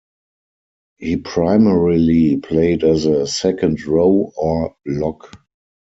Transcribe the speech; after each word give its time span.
He 0.97 1.17
primarily 1.17 2.37
played 2.37 2.83
as 2.83 3.05
a 3.05 3.27
second 3.27 3.85
row 3.85 4.33
or 4.35 4.75
lock. 4.83 5.31